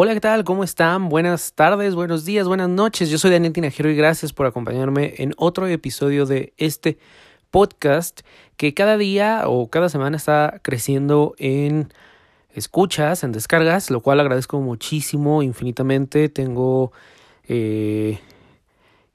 Hola, 0.00 0.14
¿qué 0.14 0.20
tal? 0.20 0.44
¿Cómo 0.44 0.62
están? 0.62 1.08
Buenas 1.08 1.54
tardes, 1.54 1.96
buenos 1.96 2.24
días, 2.24 2.46
buenas 2.46 2.68
noches. 2.68 3.10
Yo 3.10 3.18
soy 3.18 3.32
Daniel 3.32 3.52
Tinajero 3.52 3.90
y 3.90 3.96
gracias 3.96 4.32
por 4.32 4.46
acompañarme 4.46 5.14
en 5.18 5.34
otro 5.36 5.66
episodio 5.66 6.24
de 6.24 6.52
este 6.56 6.98
podcast 7.50 8.20
que 8.56 8.74
cada 8.74 8.96
día 8.96 9.42
o 9.46 9.68
cada 9.70 9.88
semana 9.88 10.16
está 10.16 10.60
creciendo 10.62 11.34
en 11.36 11.92
escuchas, 12.54 13.24
en 13.24 13.32
descargas, 13.32 13.90
lo 13.90 14.00
cual 14.00 14.20
agradezco 14.20 14.60
muchísimo, 14.60 15.42
infinitamente. 15.42 16.28
Tengo 16.28 16.92
eh, 17.48 18.20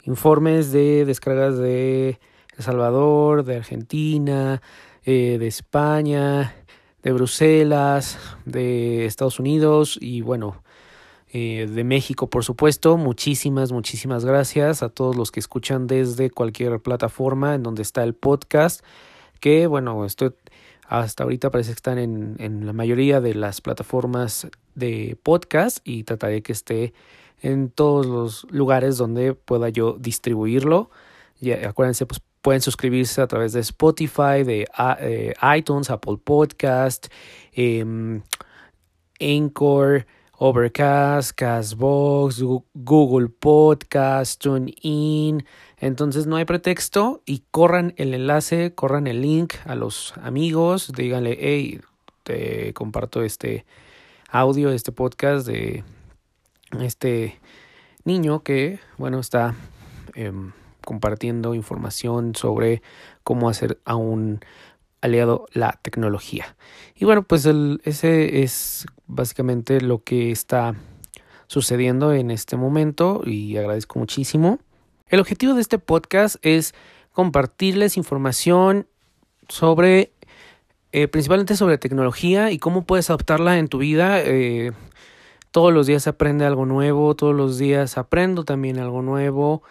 informes 0.04 0.74
de 0.74 1.06
descargas 1.06 1.58
de 1.58 2.20
El 2.58 2.64
Salvador, 2.66 3.46
de 3.46 3.56
Argentina, 3.56 4.62
eh, 5.06 5.38
de 5.40 5.48
España, 5.48 6.54
de 7.04 7.14
Bruselas, 7.14 8.20
de 8.44 9.06
Estados 9.06 9.40
Unidos 9.40 9.98
y 10.02 10.20
bueno, 10.20 10.62
eh, 11.34 11.68
de 11.68 11.84
México, 11.84 12.30
por 12.30 12.44
supuesto. 12.44 12.96
Muchísimas, 12.96 13.72
muchísimas 13.72 14.24
gracias 14.24 14.84
a 14.84 14.90
todos 14.90 15.16
los 15.16 15.32
que 15.32 15.40
escuchan 15.40 15.88
desde 15.88 16.30
cualquier 16.30 16.80
plataforma 16.80 17.56
en 17.56 17.64
donde 17.64 17.82
está 17.82 18.04
el 18.04 18.14
podcast. 18.14 18.86
Que 19.40 19.66
bueno, 19.66 20.06
esto 20.06 20.36
hasta 20.88 21.24
ahorita 21.24 21.50
parece 21.50 21.72
que 21.72 21.78
están 21.78 21.98
en, 21.98 22.36
en 22.38 22.68
la 22.68 22.74
mayoría 22.74 23.20
de 23.20 23.34
las 23.34 23.62
plataformas 23.62 24.48
de 24.76 25.18
podcast 25.24 25.80
y 25.84 26.04
trataré 26.04 26.44
que 26.44 26.52
esté 26.52 26.94
en 27.42 27.72
todos 27.72 28.06
los 28.06 28.46
lugares 28.52 28.98
donde 28.98 29.34
pueda 29.34 29.70
yo 29.70 29.98
distribuirlo. 30.00 30.92
Y 31.42 31.52
acuérdense, 31.52 32.06
pues 32.06 32.22
pueden 32.44 32.62
suscribirse 32.62 33.22
a 33.22 33.28
través 33.28 33.54
de 33.54 33.62
Spotify, 33.62 34.44
de 34.46 34.68
eh, 35.00 35.34
iTunes, 35.58 35.90
Apple 35.90 36.18
Podcast, 36.24 37.08
eh, 37.54 37.84
Anchor. 39.20 40.06
Overcast, 40.46 41.32
Castbox, 41.38 42.44
Google 42.74 43.30
Podcast, 43.30 44.42
TuneIn. 44.42 45.46
Entonces 45.78 46.28
no 46.28 46.36
hay 46.36 46.44
pretexto 46.44 47.22
y 47.26 47.46
corran 47.50 47.94
el 47.96 48.14
enlace, 48.14 48.76
corran 48.76 49.08
el 49.08 49.22
link 49.22 49.54
a 49.64 49.76
los 49.76 50.14
amigos, 50.18 50.92
díganle, 50.98 51.38
hey, 51.40 51.80
te 52.24 52.74
comparto 52.74 53.24
este 53.24 53.66
audio, 54.30 54.72
este 54.72 54.92
podcast 54.92 55.48
de 55.48 55.86
este 56.78 57.40
niño 58.04 58.44
que, 58.44 58.82
bueno, 58.98 59.22
está 59.22 59.56
em, 60.14 60.52
compartiendo 60.84 61.54
información 61.54 62.36
sobre 62.36 62.82
cómo 63.24 63.48
hacer 63.48 63.80
a 63.86 63.96
un 63.96 64.42
aliado 65.04 65.48
la 65.52 65.78
tecnología. 65.82 66.56
Y 66.96 67.04
bueno, 67.04 67.24
pues 67.24 67.46
el, 67.46 67.82
ese 67.84 68.42
es 68.42 68.86
básicamente 69.06 69.82
lo 69.82 70.02
que 70.02 70.32
está 70.32 70.76
sucediendo 71.48 72.14
en 72.14 72.32
este 72.32 72.56
momento 72.56 73.22
y 73.26 73.58
agradezco 73.58 74.00
muchísimo. 74.00 74.60
El 75.10 75.20
objetivo 75.20 75.56
de 75.56 75.62
este 75.62 75.78
podcast 75.78 76.38
es 76.42 76.74
compartirles 77.12 77.98
información 77.98 78.88
sobre, 79.50 80.14
eh, 80.94 81.10
principalmente 81.10 81.58
sobre 81.58 81.78
tecnología 81.78 82.50
y 82.52 82.58
cómo 82.58 82.86
puedes 82.86 83.10
adoptarla 83.10 83.60
en 83.60 83.68
tu 83.68 83.80
vida. 83.80 84.22
Eh, 84.22 84.72
todos 85.52 85.74
los 85.74 85.86
días 85.86 86.04
se 86.04 86.12
aprende 86.12 86.46
algo 86.46 86.66
nuevo, 86.66 87.14
todos 87.14 87.36
los 87.36 87.58
días 87.58 87.98
aprendo 87.98 88.46
también 88.46 88.80
algo 88.80 89.02
nuevo 89.02 89.64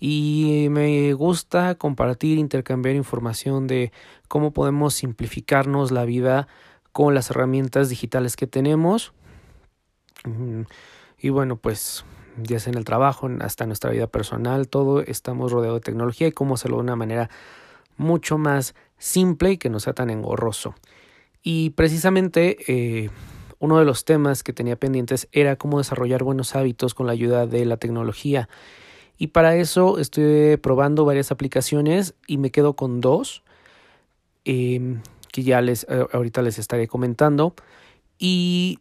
y 0.00 0.68
me 0.70 1.12
gusta 1.12 1.74
compartir, 1.74 2.38
intercambiar 2.38 2.96
información 2.96 3.66
de 3.66 3.92
cómo 4.28 4.52
podemos 4.52 4.94
simplificarnos 4.94 5.90
la 5.90 6.06
vida 6.06 6.48
con 6.92 7.14
las 7.14 7.30
herramientas 7.30 7.90
digitales 7.90 8.34
que 8.34 8.46
tenemos. 8.46 9.12
Y 11.18 11.28
bueno, 11.28 11.56
pues 11.56 12.04
ya 12.42 12.58
sea 12.58 12.72
en 12.72 12.78
el 12.78 12.84
trabajo, 12.84 13.28
hasta 13.40 13.66
nuestra 13.66 13.90
vida 13.90 14.06
personal, 14.06 14.68
todo 14.68 15.02
estamos 15.02 15.52
rodeados 15.52 15.80
de 15.80 15.84
tecnología 15.84 16.28
y 16.28 16.32
cómo 16.32 16.54
hacerlo 16.54 16.78
de 16.78 16.84
una 16.84 16.96
manera 16.96 17.28
mucho 17.98 18.38
más 18.38 18.74
simple 18.96 19.52
y 19.52 19.58
que 19.58 19.68
no 19.68 19.80
sea 19.80 19.92
tan 19.92 20.08
engorroso. 20.08 20.74
Y 21.42 21.70
precisamente 21.70 22.56
eh, 22.68 23.10
uno 23.58 23.78
de 23.78 23.84
los 23.84 24.06
temas 24.06 24.42
que 24.42 24.54
tenía 24.54 24.76
pendientes 24.76 25.28
era 25.32 25.56
cómo 25.56 25.78
desarrollar 25.78 26.22
buenos 26.22 26.56
hábitos 26.56 26.94
con 26.94 27.06
la 27.06 27.12
ayuda 27.12 27.46
de 27.46 27.66
la 27.66 27.76
tecnología. 27.76 28.48
Y 29.20 29.26
para 29.26 29.54
eso 29.54 29.98
estoy 29.98 30.56
probando 30.56 31.04
varias 31.04 31.30
aplicaciones 31.30 32.14
y 32.26 32.38
me 32.38 32.50
quedo 32.50 32.72
con 32.74 33.02
dos 33.02 33.42
em, 34.46 35.02
que 35.30 35.42
ya 35.42 35.60
les 35.60 35.84
eh, 35.90 36.06
ahorita 36.10 36.40
les 36.40 36.58
estaré 36.58 36.88
comentando. 36.88 37.54
Y 38.18 38.78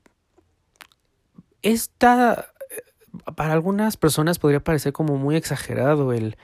esta 1.62 2.54
eh, 2.72 3.34
para 3.36 3.52
algunas 3.52 3.98
personas 3.98 4.40
podría 4.40 4.62
parecer 4.62 4.94
como 4.94 5.18
muy 5.18 5.36
exagerado 5.36 6.14
el, 6.14 6.38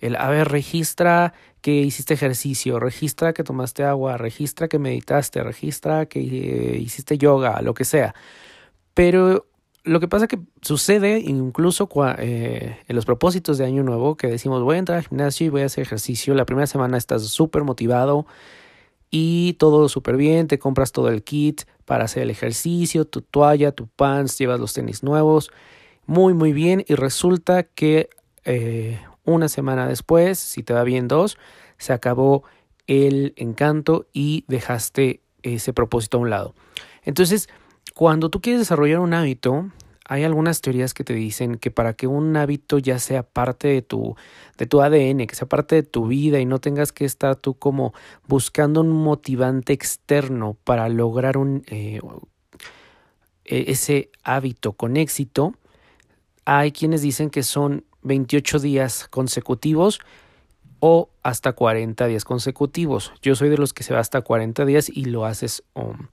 el, 0.00 0.16
a 0.16 0.28
ver, 0.28 0.48
registra 0.48 1.32
que 1.60 1.70
hiciste 1.70 2.14
ejercicio, 2.14 2.80
registra 2.80 3.32
que 3.32 3.44
tomaste 3.44 3.84
agua, 3.84 4.16
registra 4.16 4.66
que 4.66 4.80
meditaste, 4.80 5.44
registra 5.44 6.06
que 6.06 6.18
eh, 6.18 6.78
hiciste 6.78 7.16
yoga, 7.16 7.62
lo 7.62 7.74
que 7.74 7.84
sea. 7.84 8.12
Pero 8.92 9.46
lo 9.86 10.00
que 10.00 10.08
pasa 10.08 10.26
que 10.26 10.40
sucede 10.62 11.20
incluso 11.20 11.88
eh, 12.18 12.76
en 12.88 12.96
los 12.96 13.06
propósitos 13.06 13.56
de 13.56 13.64
Año 13.64 13.84
Nuevo 13.84 14.16
que 14.16 14.26
decimos 14.26 14.62
voy 14.62 14.76
a 14.76 14.78
entrar 14.80 14.98
al 14.98 15.06
gimnasio 15.06 15.46
y 15.46 15.48
voy 15.48 15.62
a 15.62 15.66
hacer 15.66 15.82
ejercicio. 15.82 16.34
La 16.34 16.44
primera 16.44 16.66
semana 16.66 16.98
estás 16.98 17.22
súper 17.28 17.62
motivado 17.62 18.26
y 19.10 19.54
todo 19.54 19.88
súper 19.88 20.16
bien, 20.16 20.48
te 20.48 20.58
compras 20.58 20.90
todo 20.90 21.08
el 21.08 21.22
kit 21.22 21.62
para 21.84 22.04
hacer 22.04 22.24
el 22.24 22.30
ejercicio, 22.30 23.04
tu 23.04 23.22
toalla, 23.22 23.70
tu 23.70 23.86
pants, 23.86 24.36
llevas 24.36 24.58
los 24.58 24.72
tenis 24.72 25.04
nuevos, 25.04 25.50
muy 26.04 26.34
muy 26.34 26.52
bien 26.52 26.84
y 26.88 26.96
resulta 26.96 27.62
que 27.62 28.10
eh, 28.44 28.98
una 29.24 29.48
semana 29.48 29.86
después, 29.86 30.40
si 30.40 30.64
te 30.64 30.74
va 30.74 30.82
bien 30.82 31.06
dos, 31.06 31.38
se 31.78 31.92
acabó 31.92 32.42
el 32.88 33.34
encanto 33.36 34.06
y 34.12 34.44
dejaste 34.48 35.20
ese 35.42 35.72
propósito 35.72 36.18
a 36.18 36.20
un 36.20 36.30
lado. 36.30 36.54
Entonces, 37.04 37.48
cuando 37.96 38.28
tú 38.28 38.42
quieres 38.42 38.60
desarrollar 38.60 38.98
un 38.98 39.14
hábito, 39.14 39.70
hay 40.06 40.24
algunas 40.24 40.60
teorías 40.60 40.92
que 40.92 41.02
te 41.02 41.14
dicen 41.14 41.56
que 41.56 41.70
para 41.70 41.94
que 41.94 42.06
un 42.06 42.36
hábito 42.36 42.76
ya 42.76 42.98
sea 42.98 43.22
parte 43.22 43.68
de 43.68 43.80
tu, 43.80 44.16
de 44.58 44.66
tu 44.66 44.82
ADN, 44.82 45.26
que 45.26 45.34
sea 45.34 45.48
parte 45.48 45.76
de 45.76 45.82
tu 45.82 46.06
vida 46.06 46.38
y 46.38 46.44
no 46.44 46.58
tengas 46.58 46.92
que 46.92 47.06
estar 47.06 47.36
tú 47.36 47.54
como 47.54 47.94
buscando 48.28 48.82
un 48.82 48.90
motivante 48.90 49.72
externo 49.72 50.58
para 50.62 50.90
lograr 50.90 51.38
un, 51.38 51.62
eh, 51.68 52.00
e, 53.46 53.64
ese 53.68 54.10
hábito 54.22 54.74
con 54.74 54.98
éxito, 54.98 55.54
hay 56.44 56.72
quienes 56.72 57.00
dicen 57.00 57.30
que 57.30 57.42
son 57.42 57.86
28 58.02 58.58
días 58.58 59.08
consecutivos 59.08 60.00
o 60.80 61.08
hasta 61.22 61.52
40 61.52 62.06
días 62.06 62.24
consecutivos. 62.24 63.12
Yo 63.22 63.34
soy 63.34 63.48
de 63.48 63.58
los 63.58 63.72
que 63.72 63.82
se 63.82 63.94
va 63.94 64.00
hasta 64.00 64.20
40 64.20 64.64
días 64.64 64.88
y 64.88 65.06
lo 65.06 65.24
haces, 65.24 65.64
um, 65.74 66.08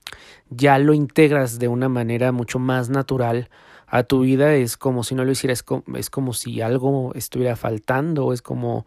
ya 0.49 0.77
lo 0.79 0.93
integras 0.93 1.59
de 1.59 1.67
una 1.67 1.89
manera 1.89 2.31
mucho 2.31 2.59
más 2.59 2.89
natural 2.89 3.49
a 3.87 4.03
tu 4.03 4.21
vida. 4.21 4.55
Es 4.55 4.77
como 4.77 5.03
si 5.03 5.15
no 5.15 5.25
lo 5.25 5.31
hicieras, 5.31 5.63
es 5.95 6.09
como, 6.09 6.33
si 6.33 6.61
algo 6.61 7.13
estuviera 7.15 7.55
faltando, 7.55 8.33
es 8.33 8.41
como 8.41 8.85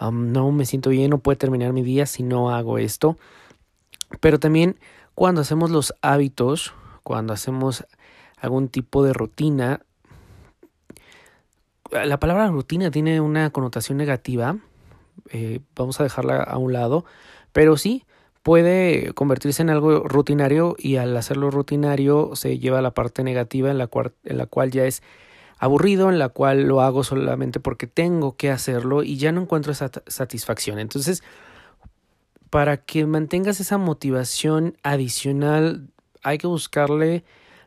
um, 0.00 0.32
no 0.32 0.50
me 0.52 0.64
siento 0.64 0.90
bien, 0.90 1.10
no 1.10 1.18
puedo 1.18 1.36
terminar 1.36 1.72
mi 1.72 1.82
día 1.82 2.06
si 2.06 2.22
no 2.22 2.50
hago 2.50 2.78
esto. 2.78 3.16
Pero 4.20 4.38
también 4.38 4.78
cuando 5.14 5.40
hacemos 5.40 5.70
los 5.70 5.94
hábitos, 6.02 6.72
cuando 7.02 7.32
hacemos 7.32 7.84
algún 8.38 8.68
tipo 8.68 9.02
de 9.02 9.12
rutina, 9.12 9.80
la 11.90 12.18
palabra 12.18 12.48
rutina 12.48 12.90
tiene 12.90 13.20
una 13.20 13.50
connotación 13.50 13.98
negativa 13.98 14.56
eh, 15.30 15.60
vamos 15.74 16.00
a 16.00 16.02
dejarla 16.04 16.42
a 16.42 16.58
un 16.58 16.72
lado, 16.72 17.04
pero 17.52 17.76
sí 17.76 18.04
puede 18.42 19.12
convertirse 19.14 19.62
en 19.62 19.70
algo 19.70 20.04
rutinario 20.04 20.76
y 20.78 20.96
al 20.96 21.16
hacerlo 21.16 21.50
rutinario 21.50 22.30
se 22.34 22.58
lleva 22.58 22.78
a 22.78 22.82
la 22.82 22.92
parte 22.92 23.24
negativa 23.24 23.70
en 23.70 23.78
la, 23.78 23.88
cual, 23.88 24.12
en 24.24 24.38
la 24.38 24.46
cual 24.46 24.70
ya 24.70 24.84
es 24.84 25.02
aburrido, 25.58 26.10
en 26.10 26.18
la 26.18 26.28
cual 26.28 26.62
lo 26.62 26.80
hago 26.80 27.02
solamente 27.02 27.60
porque 27.60 27.86
tengo 27.86 28.36
que 28.36 28.50
hacerlo 28.50 29.02
y 29.02 29.16
ya 29.16 29.32
no 29.32 29.42
encuentro 29.42 29.72
esa 29.72 29.90
satisfacción. 30.06 30.78
Entonces, 30.78 31.24
para 32.50 32.76
que 32.76 33.04
mantengas 33.06 33.60
esa 33.60 33.78
motivación 33.78 34.76
adicional, 34.82 35.88
hay 36.22 36.38
que 36.38 36.46
buscarle 36.46 37.24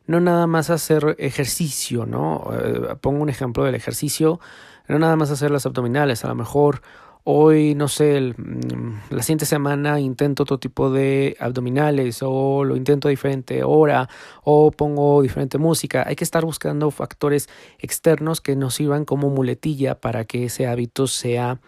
no 0.07 0.19
nada 0.19 0.47
más 0.47 0.69
hacer 0.69 1.15
ejercicio, 1.19 2.05
¿no? 2.05 2.49
Eh, 2.53 2.95
pongo 2.99 3.21
un 3.21 3.29
ejemplo 3.29 3.63
del 3.63 3.75
ejercicio, 3.75 4.39
no 4.87 4.97
nada 4.97 5.15
más 5.15 5.29
hacer 5.29 5.51
las 5.51 5.65
abdominales, 5.65 6.25
a 6.25 6.29
lo 6.29 6.35
mejor 6.35 6.81
Hoy, 7.31 7.75
no 7.75 7.87
sé, 7.87 8.33
mm, 8.35 9.11
la 9.11 9.21
siguiente 9.21 9.45
semana 9.45 9.99
intento 9.99 10.41
otro 10.41 10.57
tipo 10.57 10.89
de 10.89 11.37
abdominales 11.39 12.21
o 12.23 12.63
lo 12.63 12.75
intento 12.75 13.07
a 13.07 13.11
diferente 13.11 13.63
hora 13.63 14.09
o 14.43 14.71
pongo 14.71 15.21
diferente 15.21 15.59
música. 15.59 16.03
Hay 16.07 16.15
que 16.15 16.23
estar 16.23 16.43
buscando 16.43 16.89
factores 16.89 17.47
externos 17.77 18.41
que 18.41 18.55
nos 18.55 18.73
sirvan 18.73 19.05
como 19.05 19.29
muletilla 19.29 19.93
para 19.93 20.25
que 20.25 20.45
ese 20.45 20.65
hábito 20.65 21.05
sea 21.05 21.59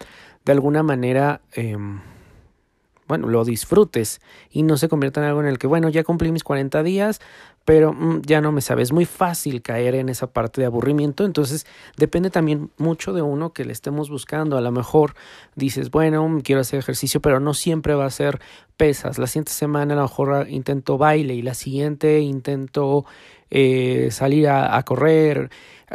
de 0.45 0.51
alguna 0.51 0.81
manera, 0.81 1.41
eh, 1.55 1.77
bueno, 3.07 3.27
lo 3.27 3.45
disfrutes 3.45 4.19
y 4.49 4.63
no 4.63 4.77
se 4.77 4.89
convierta 4.89 5.19
en 5.19 5.27
algo 5.27 5.41
en 5.41 5.47
el 5.47 5.59
que, 5.59 5.67
bueno, 5.67 5.89
ya 5.89 6.03
cumplí 6.03 6.31
mis 6.31 6.43
40 6.43 6.81
días, 6.81 7.21
pero 7.65 7.93
mm, 7.93 8.21
ya 8.21 8.41
no 8.41 8.51
me 8.51 8.61
sabe. 8.61 8.81
Es 8.81 8.91
muy 8.91 9.05
fácil 9.05 9.61
caer 9.61 9.95
en 9.95 10.09
esa 10.09 10.27
parte 10.27 10.61
de 10.61 10.67
aburrimiento. 10.67 11.25
Entonces, 11.25 11.65
depende 11.97 12.29
también 12.29 12.71
mucho 12.77 13.13
de 13.13 13.21
uno 13.21 13.53
que 13.53 13.65
le 13.65 13.73
estemos 13.73 14.09
buscando. 14.09 14.57
A 14.57 14.61
lo 14.61 14.71
mejor 14.71 15.13
dices, 15.55 15.91
bueno, 15.91 16.39
quiero 16.43 16.61
hacer 16.61 16.79
ejercicio, 16.79 17.21
pero 17.21 17.39
no 17.39 17.53
siempre 17.53 17.95
va 17.95 18.05
a 18.05 18.09
ser 18.09 18.39
pesas. 18.77 19.17
La 19.19 19.27
siguiente 19.27 19.51
semana 19.51 19.93
a 19.93 19.97
lo 19.97 20.03
mejor 20.03 20.47
intento 20.49 20.97
baile 20.97 21.35
y 21.35 21.41
la 21.41 21.53
siguiente 21.53 22.19
intento 22.19 23.05
eh, 23.51 24.09
salir 24.11 24.47
a, 24.47 24.81
correr, 24.83 25.49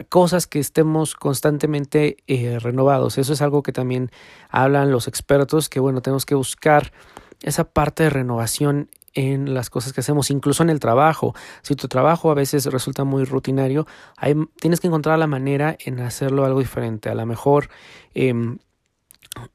cosas 0.08 0.46
que 0.46 0.58
estemos 0.58 1.14
constantemente 1.14 2.18
eh, 2.26 2.58
renovados. 2.60 3.18
Eso 3.18 3.32
es 3.32 3.42
algo 3.42 3.62
que 3.62 3.72
también 3.72 4.10
hablan 4.50 4.90
los 4.90 5.08
expertos, 5.08 5.68
que 5.68 5.80
bueno, 5.80 6.02
tenemos 6.02 6.26
que 6.26 6.34
buscar 6.34 6.92
esa 7.42 7.64
parte 7.64 8.04
de 8.04 8.10
renovación 8.10 8.88
en 9.16 9.54
las 9.54 9.70
cosas 9.70 9.92
que 9.92 10.00
hacemos, 10.00 10.30
incluso 10.30 10.62
en 10.62 10.70
el 10.70 10.78
trabajo. 10.78 11.34
Si 11.62 11.74
tu 11.74 11.88
trabajo 11.88 12.30
a 12.30 12.34
veces 12.34 12.66
resulta 12.66 13.02
muy 13.04 13.24
rutinario, 13.24 13.86
hay, 14.16 14.36
tienes 14.60 14.78
que 14.78 14.86
encontrar 14.86 15.18
la 15.18 15.26
manera 15.26 15.76
en 15.84 16.00
hacerlo 16.00 16.44
algo 16.44 16.60
diferente. 16.60 17.08
A 17.08 17.14
lo 17.14 17.24
mejor 17.24 17.70
em, 18.14 18.58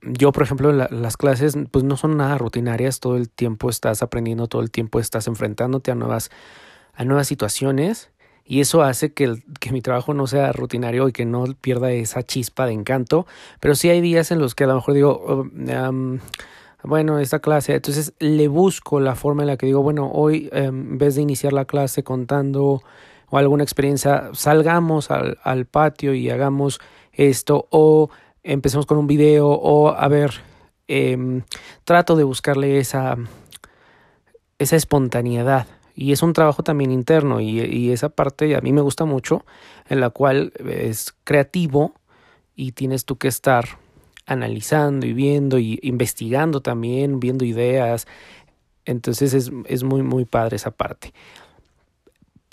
yo, 0.01 0.31
por 0.31 0.43
ejemplo, 0.43 0.71
las 0.71 1.15
clases 1.15 1.55
pues 1.69 1.83
no 1.83 1.95
son 1.95 2.17
nada 2.17 2.37
rutinarias, 2.37 2.99
todo 2.99 3.17
el 3.17 3.29
tiempo 3.29 3.69
estás 3.69 4.01
aprendiendo, 4.01 4.47
todo 4.47 4.63
el 4.63 4.71
tiempo 4.71 4.99
estás 4.99 5.27
enfrentándote 5.27 5.91
a 5.91 5.95
nuevas 5.95 6.31
a 6.93 7.05
nuevas 7.05 7.27
situaciones 7.27 8.11
y 8.43 8.59
eso 8.59 8.83
hace 8.83 9.13
que, 9.13 9.41
que, 9.59 9.71
mi 9.71 9.81
trabajo 9.81 10.13
no 10.13 10.27
sea 10.27 10.51
rutinario 10.51 11.07
y 11.07 11.13
que 11.13 11.25
no 11.25 11.45
pierda 11.61 11.91
esa 11.91 12.23
chispa 12.23 12.65
de 12.65 12.73
encanto, 12.73 13.25
pero 13.59 13.75
sí 13.75 13.89
hay 13.89 14.01
días 14.01 14.31
en 14.31 14.39
los 14.39 14.55
que 14.55 14.65
a 14.65 14.67
lo 14.67 14.75
mejor 14.75 14.93
digo, 14.93 15.21
oh, 15.25 15.45
bueno, 16.83 17.19
esta 17.19 17.39
clase, 17.39 17.75
entonces 17.75 18.13
le 18.19 18.47
busco 18.47 18.99
la 18.99 19.15
forma 19.15 19.43
en 19.43 19.47
la 19.47 19.57
que 19.57 19.65
digo, 19.65 19.83
bueno, 19.83 20.09
hoy 20.11 20.49
em, 20.51 20.93
en 20.93 20.97
vez 20.97 21.15
de 21.15 21.21
iniciar 21.21 21.53
la 21.53 21.65
clase 21.65 22.03
contando 22.03 22.81
o 23.29 23.37
alguna 23.37 23.63
experiencia, 23.63 24.29
salgamos 24.33 25.09
al, 25.11 25.65
patio 25.65 26.13
y 26.13 26.29
hagamos 26.29 26.79
esto 27.13 27.67
o 27.69 28.09
empecemos 28.43 28.85
con 28.85 28.97
un 28.97 29.07
video 29.07 29.47
o 29.47 29.89
a 29.89 30.07
ver, 30.07 30.31
eh, 30.87 31.41
trato 31.85 32.15
de 32.15 32.23
buscarle 32.23 32.79
esa, 32.79 33.15
esa 34.59 34.75
espontaneidad 34.75 35.67
y 35.95 36.11
es 36.11 36.23
un 36.23 36.33
trabajo 36.33 36.63
también 36.63 36.91
interno 36.91 37.39
y, 37.39 37.91
esa 37.91 38.09
parte 38.09 38.55
a 38.55 38.61
mí 38.61 38.73
me 38.73 38.81
gusta 38.81 39.05
mucho, 39.05 39.45
en 39.87 39.99
la 39.99 40.09
cual 40.09 40.53
es 40.65 41.13
creativo 41.23 41.93
y 42.55 42.71
tienes 42.71 43.05
tú 43.05 43.17
que 43.17 43.27
estar 43.27 43.65
analizando 44.31 45.05
y 45.05 45.13
viendo 45.13 45.59
y 45.59 45.79
investigando 45.81 46.61
también, 46.61 47.19
viendo 47.19 47.45
ideas. 47.45 48.07
Entonces 48.85 49.33
es, 49.33 49.51
es 49.65 49.83
muy, 49.83 50.01
muy 50.03 50.25
padre 50.25 50.55
esa 50.55 50.71
parte. 50.71 51.13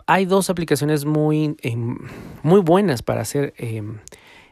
Hay 0.07 0.25
dos 0.25 0.49
aplicaciones 0.51 1.05
muy, 1.05 1.57
em, 1.61 1.99
muy 2.43 2.61
buenas 2.61 3.03
para 3.03 3.21
hacer 3.21 3.55
em, 3.59 3.99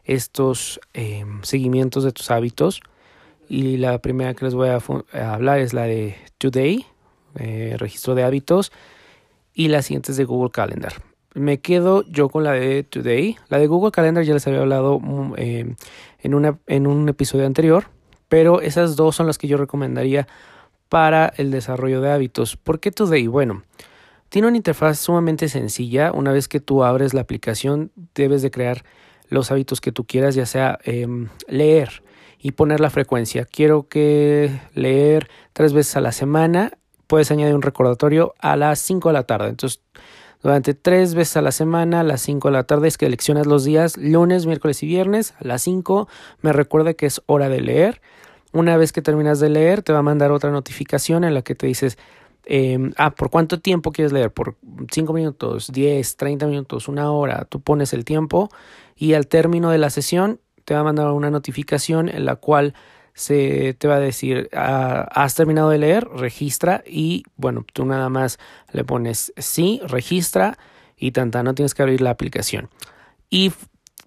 estos 0.05 0.81
em, 0.93 1.43
seguimientos 1.43 2.05
de 2.05 2.12
tus 2.12 2.31
hábitos. 2.31 2.81
Y 3.49 3.76
la 3.76 3.99
primera 4.00 4.34
que 4.34 4.44
les 4.44 4.55
voy 4.55 4.69
a 4.69 5.32
hablar 5.32 5.61
es 5.61 5.73
la 5.73 5.84
de 5.84 6.17
Today, 6.38 6.84
eh, 7.38 7.76
registro 7.78 8.14
de 8.14 8.25
hábitos 8.25 8.73
y 9.55 9.69
las 9.69 9.87
siguientes 9.87 10.17
de 10.17 10.25
Google 10.25 10.50
Calendar. 10.50 10.94
Me 11.37 11.61
quedo 11.61 12.03
yo 12.09 12.31
con 12.31 12.44
la 12.44 12.53
de 12.53 12.83
Today. 12.83 13.37
La 13.50 13.59
de 13.59 13.67
Google 13.67 13.93
Calendar 13.93 14.25
ya 14.25 14.33
les 14.33 14.47
había 14.47 14.61
hablado 14.61 14.99
mm, 14.99 15.35
eh, 15.37 15.75
en, 16.21 16.35
una, 16.35 16.59
en 16.67 16.87
un 16.87 17.11
episodio 17.11 17.44
anterior, 17.44 17.88
pero 18.31 18.62
esas 18.62 18.97
dos 18.97 19.17
son 19.17 19.27
las 19.27 19.37
que 19.37 19.47
yo 19.47 19.59
recomendaría 19.59 20.27
para 20.88 21.31
el 21.37 21.50
desarrollo 21.50 22.00
de 22.00 22.11
hábitos. 22.11 22.56
¿Por 22.56 22.81
qué 22.81 22.91
Today? 22.91 23.27
Bueno, 23.27 23.65
tiene 24.31 24.49
una 24.49 24.56
interfaz 24.56 24.99
sumamente 24.99 25.50
sencilla. 25.50 26.11
Una 26.11 26.33
vez 26.33 26.49
que 26.49 26.61
tú 26.61 26.85
abres 26.85 27.12
la 27.12 27.21
aplicación, 27.21 27.93
debes 28.15 28.41
de 28.41 28.50
crear 28.50 28.83
los 29.29 29.50
hábitos 29.50 29.83
que 29.83 29.93
tú 29.93 30.06
quieras, 30.06 30.35
ya 30.35 30.47
sea 30.47 30.79
em, 30.85 31.29
leer 31.49 32.03
y 32.38 32.53
poner 32.53 32.81
la 32.81 32.88
frecuencia. 32.88 33.44
Quiero 33.44 33.88
que 33.88 34.59
leer 34.73 35.29
tres 35.53 35.75
veces 35.75 35.97
a 35.97 36.00
la 36.00 36.12
semana 36.12 36.73
puedes 37.06 37.31
añadir 37.31 37.55
un 37.55 37.62
recordatorio 37.62 38.35
a 38.38 38.56
las 38.56 38.79
5 38.81 39.09
de 39.09 39.12
la 39.12 39.23
tarde. 39.25 39.49
Entonces, 39.49 39.81
durante 40.47 40.75
tres 40.75 41.17
veces 41.17 41.37
a 41.39 41.43
la 41.43 41.51
semana, 41.51 41.99
a 41.99 42.03
las 42.05 42.21
5 42.21 42.47
de 42.47 42.53
la 42.53 42.63
tarde, 42.63 42.87
es 42.87 42.97
que 42.97 43.07
eleccionas 43.07 43.49
los 43.49 43.65
días, 43.65 43.97
lunes, 43.97 44.47
miércoles 44.47 44.81
y 44.85 44.87
viernes, 44.87 45.35
a 45.41 45.45
las 45.45 45.63
5, 45.63 46.07
me 46.41 46.53
recuerda 46.53 46.95
que 46.95 47.07
es 47.07 47.21
hora 47.27 47.49
de 47.49 47.61
leer. 47.61 48.01
Una 48.53 48.77
vez 48.77 48.93
que 48.93 49.03
terminas 49.03 49.41
de 49.41 49.49
leer, 49.49 49.83
te 49.83 49.93
va 49.93 49.99
a 49.99 50.03
mandar 50.03 50.31
otra 50.31 50.53
notificación 50.53 51.25
en 51.25 51.35
la 51.35 51.43
que 51.43 51.57
te 51.57 51.67
dices, 51.67 51.99
em, 52.45 52.93
ah, 52.97 53.11
¿por 53.11 53.29
cuánto 53.29 53.59
tiempo 53.59 53.91
quieres 53.91 54.13
leer? 54.13 54.33
¿Por 54.33 54.55
5 54.89 55.13
minutos, 55.13 55.73
10, 55.73 56.17
30 56.17 56.47
minutos, 56.47 56.87
una 56.87 57.11
hora? 57.11 57.45
Tú 57.47 57.61
pones 57.61 57.93
el 57.93 58.05
tiempo 58.05 58.49
y 58.95 59.15
al 59.15 59.27
término 59.27 59.71
de 59.71 59.79
la 59.79 59.91
sesión 59.91 60.39
te 60.65 60.75
va 60.75 60.81
a 60.83 60.85
mandar 60.85 61.11
una 61.11 61.29
notificación 61.29 62.09
en 62.09 62.25
la 62.25 62.37
cual 62.37 62.75
se 63.17 63.73
te 63.73 63.89
va 63.89 63.95
a 63.95 64.01
decir, 64.01 64.51
ah, 64.53 65.09
has 65.11 65.35
terminado 65.35 65.71
de 65.71 65.79
leer, 65.79 66.07
registra 66.07 66.85
y 66.87 67.23
bueno, 67.37 67.65
tú 67.73 67.87
nada 67.87 68.11
más 68.11 68.39
le 68.73 68.85
pones 68.85 69.33
sí, 69.39 69.81
registra 69.89 70.59
y 70.99 71.13
tanta, 71.13 71.43
no 71.43 71.55
tienes 71.55 71.73
que 71.73 71.83
abrir 71.83 72.03
la 72.03 72.11
aplicación. 72.11 72.69
Y 73.31 73.53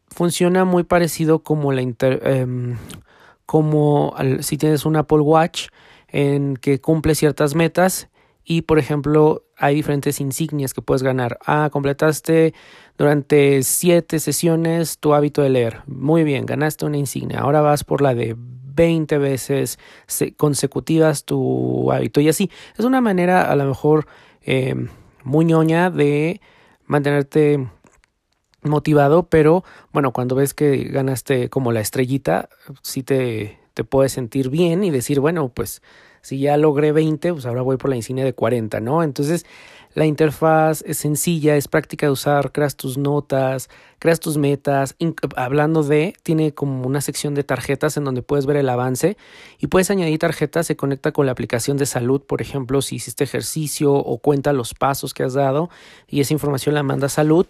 funciona 0.09 0.63
muy 0.63 0.83
parecido 0.83 1.39
como 1.39 1.71
la 1.71 1.81
em, 1.81 2.77
como 3.47 4.13
si 4.41 4.57
tienes 4.57 4.85
un 4.85 4.95
Apple 4.95 5.21
Watch 5.21 5.69
en 6.07 6.55
que 6.55 6.79
cumple 6.79 7.15
ciertas 7.15 7.55
metas 7.55 8.09
y 8.43 8.61
por 8.61 8.77
ejemplo 8.77 9.43
hay 9.57 9.73
diferentes 9.73 10.21
insignias 10.21 10.75
que 10.75 10.83
puedes 10.83 11.01
ganar. 11.01 11.39
Ah, 11.47 11.69
completaste 11.71 12.53
durante 12.95 13.63
siete 13.63 14.19
sesiones 14.19 14.99
tu 14.99 15.15
hábito 15.15 15.41
de 15.41 15.49
leer. 15.49 15.81
Muy 15.87 16.23
bien, 16.23 16.45
ganaste 16.45 16.85
una 16.85 16.97
insignia. 16.97 17.39
Ahora 17.39 17.61
vas 17.61 17.83
por 17.83 18.01
la 18.01 18.13
de 18.13 18.35
20 18.73 19.17
veces 19.17 19.79
consecutivas 20.37 21.25
tu 21.25 21.91
hábito 21.91 22.21
y 22.21 22.29
así. 22.29 22.49
Es 22.77 22.85
una 22.85 23.01
manera 23.01 23.51
a 23.51 23.55
lo 23.55 23.65
mejor 23.65 24.07
eh, 24.41 24.75
de 25.23 26.41
mantenerte 26.85 27.67
motivado, 28.63 29.23
pero 29.23 29.63
bueno, 29.91 30.11
cuando 30.11 30.35
ves 30.35 30.53
que 30.53 30.83
ganaste 30.85 31.49
como 31.49 31.71
la 31.71 31.81
estrellita, 31.81 32.49
sí 32.81 33.03
te, 33.03 33.59
te 33.73 33.83
puedes 33.83 34.11
sentir 34.11 34.49
bien 34.49 34.83
y 34.83 34.89
decir, 34.89 35.19
bueno, 35.19 35.49
pues 35.49 35.81
si 36.21 36.39
ya 36.39 36.57
logré 36.57 36.91
20, 36.91 37.33
pues 37.33 37.45
ahora 37.45 37.61
voy 37.61 37.77
por 37.77 37.89
la 37.89 37.95
insignia 37.95 38.25
de 38.25 38.33
40, 38.33 38.79
¿no? 38.81 39.03
Entonces, 39.03 39.45
la 39.95 40.05
interfaz 40.05 40.83
es 40.85 40.97
sencilla, 40.97 41.55
es 41.55 41.67
práctica 41.67 42.05
de 42.05 42.11
usar, 42.11 42.51
creas 42.51 42.75
tus 42.75 42.97
notas, 42.97 43.69
creas 43.97 44.19
tus 44.19 44.37
metas. 44.37 44.95
Hablando 45.35 45.81
de, 45.81 46.13
tiene 46.21 46.53
como 46.53 46.85
una 46.85 47.01
sección 47.01 47.33
de 47.33 47.43
tarjetas 47.43 47.97
en 47.97 48.03
donde 48.03 48.21
puedes 48.21 48.45
ver 48.45 48.57
el 48.57 48.69
avance 48.69 49.17
y 49.57 49.67
puedes 49.67 49.89
añadir 49.89 50.19
tarjetas, 50.19 50.67
se 50.67 50.75
conecta 50.75 51.11
con 51.11 51.25
la 51.25 51.31
aplicación 51.31 51.77
de 51.77 51.87
salud, 51.87 52.21
por 52.21 52.41
ejemplo, 52.41 52.81
si 52.83 52.97
hiciste 52.97 53.23
ejercicio 53.23 53.93
o 53.93 54.19
cuenta 54.19 54.53
los 54.53 54.75
pasos 54.75 55.13
que 55.13 55.23
has 55.23 55.33
dado 55.33 55.69
y 56.07 56.21
esa 56.21 56.33
información 56.33 56.75
la 56.75 56.83
manda 56.83 57.07
a 57.07 57.09
salud. 57.09 57.47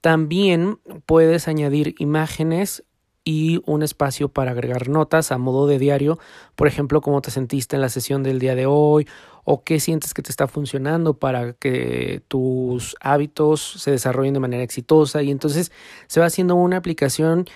También 0.00 0.78
puedes 1.06 1.48
añadir 1.48 1.94
imágenes 1.98 2.82
y 3.24 3.62
un 3.66 3.82
espacio 3.82 4.28
para 4.28 4.50
agregar 4.50 4.88
notas 4.88 5.32
a 5.32 5.38
modo 5.38 5.66
de 5.66 5.78
diario, 5.78 6.18
por 6.56 6.66
ejemplo, 6.66 7.00
cómo 7.00 7.22
te 7.22 7.30
sentiste 7.30 7.76
en 7.76 7.82
la 7.82 7.88
sesión 7.88 8.22
del 8.22 8.38
día 8.38 8.54
de 8.54 8.66
hoy 8.66 9.06
o 9.44 9.62
qué 9.62 9.78
sientes 9.78 10.14
que 10.14 10.22
te 10.22 10.30
está 10.30 10.48
funcionando 10.48 11.14
para 11.14 11.52
que 11.52 12.22
tus 12.28 12.96
hábitos 13.00 13.60
se 13.78 13.90
desarrollen 13.90 14.34
de 14.34 14.40
manera 14.40 14.62
exitosa. 14.62 15.22
Y 15.22 15.30
entonces 15.30 15.70
se 16.06 16.20
va 16.20 16.26
haciendo 16.26 16.54
una 16.54 16.78
aplicación 16.78 17.46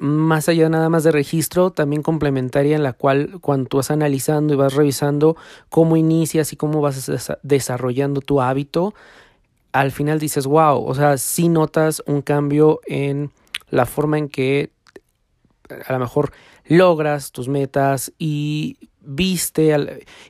más 0.00 0.48
allá 0.48 0.68
nada 0.68 0.88
más 0.88 1.04
de 1.04 1.12
registro, 1.12 1.70
también 1.70 2.02
complementaria 2.02 2.74
en 2.74 2.82
la 2.82 2.92
cual 2.92 3.38
cuando 3.40 3.68
tú 3.68 3.76
vas 3.76 3.90
analizando 3.90 4.52
y 4.52 4.56
vas 4.56 4.74
revisando 4.74 5.36
cómo 5.68 5.96
inicias 5.96 6.52
y 6.52 6.56
cómo 6.56 6.80
vas 6.80 7.10
desarrollando 7.42 8.20
tu 8.20 8.40
hábito, 8.40 8.94
al 9.72 9.92
final 9.92 10.18
dices, 10.18 10.46
wow, 10.46 10.84
o 10.84 10.94
sea, 10.94 11.16
sí 11.18 11.48
notas 11.48 12.02
un 12.06 12.22
cambio 12.22 12.80
en 12.86 13.30
la 13.70 13.86
forma 13.86 14.18
en 14.18 14.28
que 14.28 14.70
a 15.86 15.92
lo 15.92 15.98
mejor 16.00 16.32
logras 16.66 17.30
tus 17.30 17.48
metas 17.48 18.12
y 18.18 18.87
viste 19.08 19.74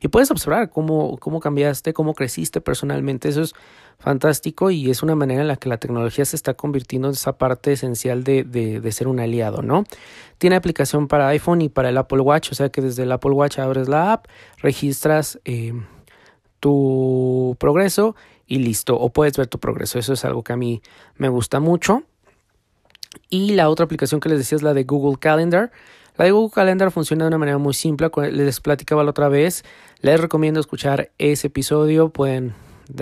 y 0.01 0.09
puedes 0.09 0.31
observar 0.31 0.71
cómo, 0.71 1.19
cómo 1.19 1.41
cambiaste, 1.41 1.93
cómo 1.93 2.15
creciste 2.15 2.61
personalmente. 2.61 3.29
Eso 3.29 3.43
es 3.43 3.55
fantástico 3.99 4.71
y 4.71 4.89
es 4.89 5.03
una 5.03 5.17
manera 5.17 5.43
en 5.43 5.49
la 5.49 5.57
que 5.57 5.69
la 5.69 5.79
tecnología 5.79 6.25
se 6.25 6.37
está 6.37 6.55
convirtiendo 6.55 7.09
en 7.09 7.15
esa 7.15 7.37
parte 7.37 7.73
esencial 7.73 8.23
de, 8.23 8.45
de, 8.45 8.93
ser 8.93 9.09
un 9.09 9.19
aliado, 9.19 9.63
¿no? 9.63 9.85
Tiene 10.39 10.55
aplicación 10.55 11.09
para 11.09 11.27
iPhone 11.29 11.61
y 11.63 11.69
para 11.69 11.89
el 11.89 11.99
Apple 11.99 12.21
Watch, 12.21 12.53
o 12.53 12.55
sea 12.55 12.69
que 12.69 12.81
desde 12.81 13.03
el 13.03 13.11
Apple 13.11 13.33
Watch 13.33 13.59
abres 13.59 13.89
la 13.89 14.13
app, 14.13 14.27
registras 14.59 15.41
eh, 15.45 15.73
tu 16.61 17.57
progreso 17.59 18.15
y 18.47 18.61
listo, 18.61 18.97
o 18.97 19.11
puedes 19.11 19.37
ver 19.37 19.49
tu 19.49 19.59
progreso. 19.59 19.99
Eso 19.99 20.13
es 20.13 20.25
algo 20.25 20.45
que 20.45 20.53
a 20.53 20.57
mí 20.57 20.81
me 21.17 21.29
gusta 21.29 21.59
mucho. 21.59 22.05
Y 23.29 23.55
la 23.55 23.69
otra 23.69 23.85
aplicación 23.85 24.21
que 24.21 24.29
les 24.29 24.39
decía 24.39 24.57
es 24.57 24.63
la 24.63 24.75
de 24.75 24.85
Google 24.85 25.19
Calendar, 25.19 25.73
La 26.19 26.25
de 26.25 26.33
Google 26.33 26.53
Calendar 26.53 26.91
funciona 26.91 27.25
de 27.25 27.29
una 27.29 27.39
manera 27.39 27.59
muy 27.59 27.75
simple, 27.75 28.11
les 28.33 28.61
platicaba 28.61 29.05
la 29.05 29.11
otra 29.11 29.29
vez, 29.29 29.65
les 30.01 30.21
recomiendo 30.21 30.59
escuchar 30.59 31.13
ese 31.17 31.47
episodio, 31.47 32.11
pueden 32.11 32.55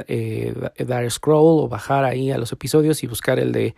eh, 0.07 0.55
dar 0.87 1.11
scroll 1.11 1.65
o 1.65 1.69
bajar 1.69 2.05
ahí 2.05 2.31
a 2.31 2.37
los 2.37 2.53
episodios 2.53 3.03
y 3.03 3.07
buscar 3.07 3.39
el 3.39 3.53
de 3.53 3.75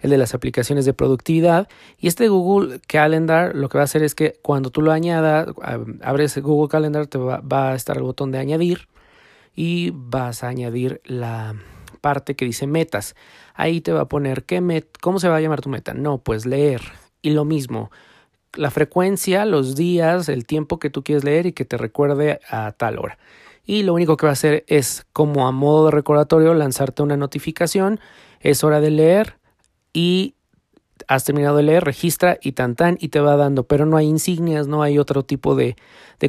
el 0.00 0.10
de 0.10 0.16
las 0.16 0.34
aplicaciones 0.34 0.84
de 0.84 0.94
productividad. 0.94 1.68
Y 1.98 2.08
este 2.08 2.28
Google 2.28 2.80
Calendar 2.86 3.54
lo 3.54 3.68
que 3.68 3.78
va 3.78 3.82
a 3.82 3.84
hacer 3.84 4.02
es 4.02 4.14
que 4.14 4.38
cuando 4.42 4.70
tú 4.70 4.80
lo 4.80 4.92
añadas, 4.92 5.48
abres 6.02 6.38
Google 6.38 6.68
Calendar, 6.68 7.06
te 7.06 7.18
va, 7.18 7.70
a 7.70 7.74
estar 7.74 7.96
el 7.96 8.04
botón 8.04 8.30
de 8.30 8.38
añadir 8.38 8.88
y 9.54 9.90
vas 9.92 10.44
a 10.44 10.48
añadir 10.48 11.00
la 11.04 11.56
parte 12.00 12.36
que 12.36 12.44
dice 12.44 12.66
metas. 12.66 13.16
Ahí 13.54 13.80
te 13.80 13.92
va 13.92 14.02
a 14.02 14.08
poner 14.08 14.44
qué 14.44 14.60
met 14.60 14.86
cómo 15.00 15.18
se 15.18 15.28
va 15.28 15.36
a 15.36 15.40
llamar 15.40 15.60
tu 15.60 15.68
meta. 15.68 15.94
No, 15.94 16.18
pues 16.18 16.46
leer. 16.46 16.80
Y 17.20 17.30
lo 17.30 17.44
mismo, 17.44 17.90
la 18.58 18.70
frecuencia, 18.70 19.44
los 19.44 19.76
días, 19.76 20.28
el 20.28 20.44
tiempo 20.44 20.78
que 20.78 20.90
tú 20.90 21.04
quieres 21.04 21.24
leer 21.24 21.46
y 21.46 21.52
que 21.52 21.64
te 21.64 21.76
recuerde 21.76 22.40
a 22.50 22.72
tal 22.72 22.98
hora. 22.98 23.18
Y 23.64 23.82
lo 23.82 23.94
único 23.94 24.16
que 24.16 24.26
va 24.26 24.30
a 24.30 24.32
hacer 24.32 24.64
es, 24.66 25.06
como 25.12 25.46
a 25.46 25.52
modo 25.52 25.86
de 25.86 25.90
recordatorio, 25.92 26.54
lanzarte 26.54 27.02
una 27.02 27.16
notificación. 27.16 28.00
Es 28.40 28.64
hora 28.64 28.80
de 28.80 28.90
leer 28.90 29.36
y 29.92 30.34
has 31.06 31.24
terminado 31.24 31.56
de 31.56 31.62
leer, 31.62 31.84
registra 31.84 32.38
y 32.42 32.52
tan 32.52 32.74
tan 32.74 32.96
y 33.00 33.08
te 33.08 33.20
va 33.20 33.36
dando, 33.36 33.64
pero 33.64 33.86
no 33.86 33.96
hay 33.96 34.06
insignias, 34.06 34.66
no 34.66 34.82
hay 34.82 34.98
otro 34.98 35.24
tipo 35.24 35.54
de, 35.54 35.76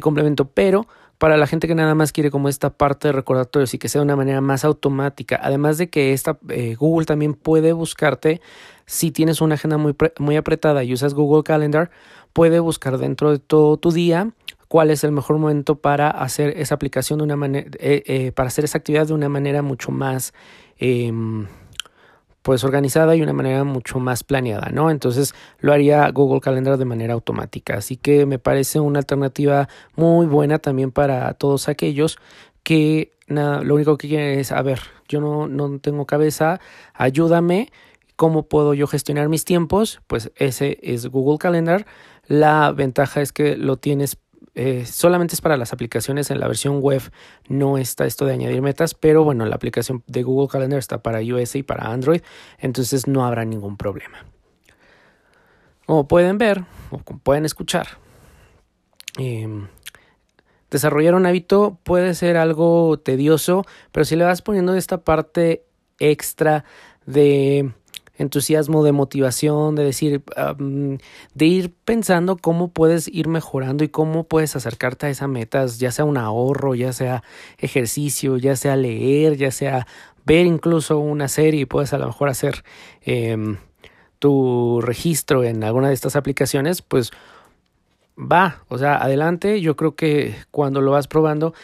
complemento, 0.00 0.48
pero 0.48 0.86
para 1.18 1.36
la 1.36 1.46
gente 1.46 1.66
que 1.66 1.74
nada 1.74 1.94
más 1.94 2.12
quiere 2.12 2.30
como 2.30 2.48
esta 2.48 2.70
parte 2.70 3.08
de 3.08 3.12
recordatorios 3.12 3.74
y 3.74 3.78
que 3.78 3.88
sea 3.88 4.00
de 4.00 4.04
una 4.04 4.16
manera 4.16 4.40
más 4.40 4.64
automática, 4.64 5.38
además 5.42 5.76
de 5.76 5.90
que 5.90 6.12
esta 6.12 6.38
eh, 6.48 6.76
Google 6.76 7.04
también 7.04 7.34
puede 7.34 7.72
buscarte 7.72 8.40
si 8.86 9.10
tienes 9.10 9.40
una 9.40 9.54
agenda 9.54 9.76
muy, 9.76 9.94
muy 10.18 10.36
apretada 10.36 10.82
y 10.82 10.92
usas 10.92 11.14
Google 11.14 11.42
Calendar, 11.42 11.90
puede 12.32 12.60
buscar 12.60 12.98
dentro 12.98 13.32
de 13.32 13.38
todo 13.38 13.76
tu 13.76 13.92
día 13.92 14.32
cuál 14.68 14.90
es 14.90 15.02
el 15.02 15.10
mejor 15.10 15.38
momento 15.38 15.76
para 15.76 16.10
hacer 16.10 16.56
esa 16.56 16.76
aplicación 16.76 17.18
de 17.18 17.24
una 17.24 17.36
manera, 17.36 17.68
eh, 17.80 18.04
eh, 18.06 18.32
para 18.32 18.46
hacer 18.46 18.64
esa 18.64 18.78
actividad 18.78 19.06
de 19.06 19.14
una 19.14 19.28
manera 19.28 19.62
mucho 19.62 19.90
más 19.90 20.32
em, 20.78 21.48
pues 22.42 22.62
organizada 22.62 23.16
y 23.16 23.22
una 23.22 23.32
manera 23.32 23.64
mucho 23.64 23.98
más 23.98 24.22
planeada, 24.22 24.70
¿no? 24.72 24.90
Entonces 24.90 25.34
lo 25.58 25.72
haría 25.72 26.08
Google 26.10 26.40
Calendar 26.40 26.78
de 26.78 26.84
manera 26.84 27.14
automática. 27.14 27.74
Así 27.74 27.96
que 27.96 28.26
me 28.26 28.38
parece 28.38 28.80
una 28.80 29.00
alternativa 29.00 29.68
muy 29.96 30.26
buena 30.26 30.58
también 30.58 30.92
para 30.92 31.34
todos 31.34 31.68
aquellos 31.68 32.18
que 32.62 33.12
nada, 33.26 33.62
lo 33.62 33.74
único 33.74 33.98
que 33.98 34.08
quieren 34.08 34.38
es, 34.38 34.52
a 34.52 34.62
ver, 34.62 34.80
yo 35.08 35.20
no, 35.20 35.48
no 35.48 35.80
tengo 35.80 36.06
cabeza, 36.06 36.60
ayúdame, 36.94 37.70
¿cómo 38.16 38.44
puedo 38.44 38.74
yo 38.74 38.86
gestionar 38.86 39.28
mis 39.28 39.44
tiempos? 39.44 40.00
Pues 40.06 40.30
ese 40.36 40.78
es 40.82 41.06
Google 41.06 41.38
Calendar. 41.38 41.86
La 42.30 42.70
ventaja 42.70 43.22
es 43.22 43.32
que 43.32 43.56
lo 43.56 43.78
tienes 43.78 44.16
eh, 44.54 44.86
solamente 44.86 45.34
es 45.34 45.40
para 45.40 45.56
las 45.56 45.72
aplicaciones 45.72 46.30
en 46.30 46.38
la 46.38 46.46
versión 46.46 46.80
web, 46.80 47.02
no 47.48 47.76
está 47.76 48.06
esto 48.06 48.24
de 48.24 48.34
añadir 48.34 48.62
metas, 48.62 48.94
pero 48.94 49.24
bueno, 49.24 49.46
la 49.46 49.56
aplicación 49.56 50.04
de 50.06 50.22
Google 50.22 50.46
Calendar 50.46 50.78
está 50.78 51.02
para 51.02 51.22
iOS 51.22 51.56
y 51.56 51.64
para 51.64 51.90
Android, 51.90 52.20
entonces 52.58 53.08
no 53.08 53.26
habrá 53.26 53.44
ningún 53.44 53.76
problema. 53.76 54.24
Como 55.86 56.06
pueden 56.06 56.38
ver 56.38 56.62
o 56.92 56.98
como 56.98 57.18
pueden 57.18 57.44
escuchar, 57.44 57.88
em, 59.18 59.66
desarrollar 60.70 61.16
un 61.16 61.26
hábito 61.26 61.80
puede 61.82 62.14
ser 62.14 62.36
algo 62.36 62.96
tedioso, 63.00 63.64
pero 63.90 64.04
si 64.04 64.14
le 64.14 64.24
vas 64.24 64.40
poniendo 64.40 64.76
esta 64.76 64.98
parte 64.98 65.64
extra 65.98 66.64
de 67.06 67.72
entusiasmo, 68.20 68.84
de 68.84 68.92
motivación, 68.92 69.74
de 69.74 69.84
decir, 69.84 70.22
de 71.34 71.46
ir 71.46 71.74
pensando 71.84 72.36
cómo 72.36 72.68
puedes 72.68 73.08
ir 73.08 73.28
mejorando 73.28 73.82
y 73.84 73.88
cómo 73.88 74.24
puedes 74.24 74.56
acercarte 74.56 75.06
a 75.06 75.10
esas 75.10 75.28
metas, 75.28 75.78
ya 75.78 75.90
sea 75.90 76.04
un 76.04 76.16
ahorro, 76.16 76.74
ya 76.74 76.92
sea 76.92 77.22
ejercicio, 77.58 78.36
ya 78.36 78.56
sea 78.56 78.76
leer, 78.76 79.36
ya 79.36 79.50
sea 79.50 79.86
ver 80.24 80.46
incluso 80.46 80.98
una 80.98 81.28
serie 81.28 81.62
y 81.62 81.66
puedes 81.66 81.92
a 81.92 81.98
lo 81.98 82.06
mejor 82.06 82.28
hacer 82.28 82.62
em, 83.02 83.56
tu 84.18 84.80
registro 84.82 85.44
en 85.44 85.64
alguna 85.64 85.88
de 85.88 85.94
estas 85.94 86.14
aplicaciones, 86.14 86.82
pues 86.82 87.10
va, 88.18 88.64
o 88.68 88.78
sea, 88.78 88.96
adelante, 88.96 89.60
yo 89.60 89.76
creo 89.76 89.94
que 89.94 90.34
cuando 90.50 90.80
lo 90.82 90.90
vas 90.92 91.08
probando, 91.08 91.54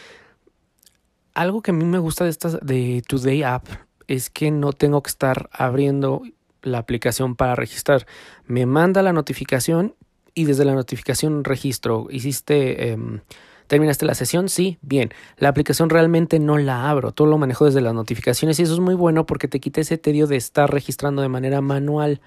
algo 1.33 1.61
que 1.61 1.69
a 1.69 1.73
mí 1.73 1.85
me 1.85 1.99
gusta 1.99 2.23
de 2.23 2.31
estas 2.31 2.59
de 2.65 3.03
Today 3.07 3.43
App 3.43 3.67
es 4.07 4.29
que 4.29 4.49
no 4.49 4.73
tengo 4.73 5.03
que 5.03 5.09
estar 5.09 5.49
abriendo 5.51 6.23
la 6.67 6.79
aplicación 6.79 7.35
para 7.35 7.55
registrar. 7.55 8.05
Me 8.45 8.65
manda 8.65 9.01
la 9.01 9.13
notificación 9.13 9.95
y 10.33 10.45
desde 10.45 10.65
la 10.65 10.75
notificación 10.75 11.43
registro. 11.43 12.07
¿Hiciste, 12.11 12.91
em, 12.91 13.21
terminaste 13.67 14.05
la 14.05 14.13
sesión? 14.13 14.49
Sí, 14.49 14.77
bien. 14.81 15.11
La 15.37 15.49
aplicación 15.49 15.89
realmente 15.89 16.39
no 16.39 16.57
la 16.57 16.89
abro, 16.89 17.11
todo 17.11 17.27
lo 17.27 17.37
manejo 17.37 17.65
desde 17.65 17.81
las 17.81 17.93
notificaciones 17.93 18.59
y 18.59 18.63
eso 18.63 18.73
es 18.73 18.79
muy 18.79 18.95
bueno 18.95 19.25
porque 19.25 19.47
te 19.47 19.59
quita 19.59 19.81
ese 19.81 19.97
tedio 19.97 20.27
de 20.27 20.35
estar 20.35 20.71
registrando 20.71 21.21
de 21.21 21.29
manera 21.29 21.61
manual, 21.61 22.21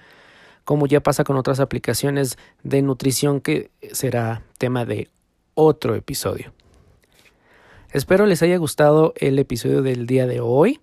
como 0.65 0.87
ya 0.87 1.01
pasa 1.01 1.23
con 1.23 1.37
otras 1.37 1.61
aplicaciones 1.61 2.37
de 2.63 2.83
nutrición 2.83 3.41
que 3.41 3.71
será 3.93 4.43
tema 4.59 4.85
de 4.85 5.09
otro 5.55 5.95
episodio. 5.95 6.53
Espero 7.93 8.27
les 8.27 8.43
haya 8.43 8.57
gustado 8.57 9.15
el 9.17 9.39
episodio 9.39 9.83
del 9.83 10.07
día 10.07 10.27
de 10.27 10.41
hoy. 10.41 10.81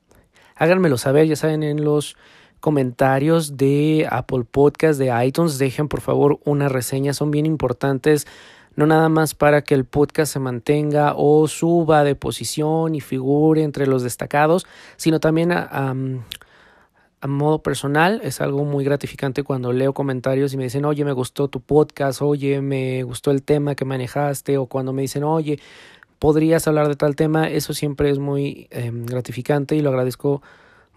Háganmelo 0.56 0.98
saber, 0.98 1.28
ya 1.28 1.36
saben, 1.36 1.64
en 1.64 1.84
los 1.84 2.18
comentarios 2.60 3.58
de 3.58 4.08
Apple 4.10 4.44
Podcast, 4.50 5.00
de 5.00 5.26
iTunes. 5.26 5.58
Dejen 5.58 5.88
por 5.88 6.02
favor 6.02 6.40
una 6.46 6.70
reseña, 6.70 7.14
son 7.14 7.32
bien 7.32 7.46
importantes. 7.46 8.28
No 8.76 8.86
nada 8.86 9.10
más 9.10 9.34
para 9.34 9.64
que 9.64 9.74
el 9.74 9.86
podcast 9.86 10.34
se 10.34 10.40
mantenga 10.40 11.14
o 11.16 11.48
suba 11.48 12.04
de 12.04 12.14
posición 12.14 12.94
y 12.94 13.02
figure 13.02 13.64
entre 13.64 13.88
los 13.88 14.04
destacados, 14.04 14.68
sino 14.98 15.20
también 15.20 15.52
a, 15.52 15.96
a 17.22 17.28
modo 17.28 17.64
personal. 17.64 18.22
Es 18.24 18.42
algo 18.42 18.64
muy 18.66 18.84
gratificante 18.84 19.44
cuando 19.44 19.74
leo 19.74 19.94
comentarios 19.94 20.54
y 20.54 20.58
me 20.58 20.66
dicen, 20.66 20.86
oye, 20.86 21.04
me 21.06 21.14
gustó 21.14 21.48
tu 21.48 21.62
podcast, 21.62 22.22
oye, 22.22 22.62
me 22.62 23.04
gustó 23.04 23.32
el 23.32 23.44
tema 23.44 23.76
que 23.76 23.86
manejaste, 23.86 24.58
o 24.58 24.68
cuando 24.68 24.94
me 24.94 25.02
dicen, 25.02 25.24
oye, 25.24 25.60
podrías 26.20 26.68
hablar 26.68 26.88
de 26.88 26.96
tal 26.96 27.16
tema. 27.16 27.50
Eso 27.50 27.74
siempre 27.74 28.10
es 28.10 28.20
muy 28.20 28.68
em, 28.72 29.06
gratificante 29.06 29.76
y 29.76 29.82
lo 29.82 29.90
agradezco 29.90 30.42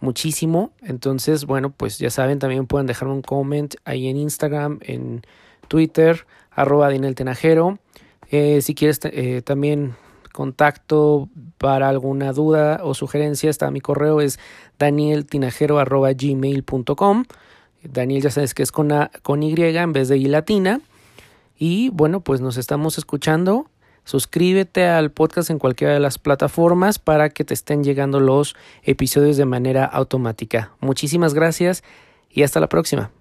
muchísimo. 0.00 0.72
Entonces, 0.82 1.44
bueno, 1.44 1.70
pues 1.70 1.98
ya 1.98 2.10
saben, 2.10 2.38
también 2.38 2.66
pueden 2.66 2.86
dejarme 2.86 3.14
un 3.14 3.22
comment 3.22 3.74
ahí 3.84 4.08
en 4.08 4.16
Instagram, 4.16 4.80
en 4.82 5.22
Twitter, 5.68 6.26
arroba 6.50 6.88
Dinel 6.88 7.14
Tenajero. 7.14 7.78
Eh, 8.30 8.60
si 8.62 8.74
quieres 8.74 9.00
eh, 9.04 9.42
también 9.42 9.94
contacto 10.32 11.28
para 11.58 11.88
alguna 11.88 12.32
duda 12.32 12.80
o 12.82 12.94
sugerencia, 12.94 13.50
está 13.50 13.70
mi 13.70 13.80
correo, 13.80 14.20
es 14.20 14.38
danieltinajero 14.78 15.78
arroba 15.78 16.12
gmail.com. 16.12 17.24
Daniel 17.82 18.22
ya 18.22 18.30
sabes 18.30 18.54
que 18.54 18.62
es 18.62 18.72
con, 18.72 18.90
con 19.22 19.42
Y 19.42 19.54
en 19.60 19.92
vez 19.92 20.08
de 20.08 20.18
I 20.18 20.26
latina. 20.26 20.80
Y 21.58 21.90
bueno, 21.90 22.20
pues 22.20 22.40
nos 22.40 22.56
estamos 22.56 22.98
escuchando 22.98 23.66
Suscríbete 24.10 24.88
al 24.88 25.12
podcast 25.12 25.50
en 25.50 25.60
cualquiera 25.60 25.94
de 25.94 26.00
las 26.00 26.18
plataformas 26.18 26.98
para 26.98 27.30
que 27.30 27.44
te 27.44 27.54
estén 27.54 27.84
llegando 27.84 28.18
los 28.18 28.56
episodios 28.82 29.36
de 29.36 29.44
manera 29.44 29.84
automática. 29.84 30.72
Muchísimas 30.80 31.32
gracias 31.32 31.84
y 32.28 32.42
hasta 32.42 32.58
la 32.58 32.68
próxima. 32.68 33.12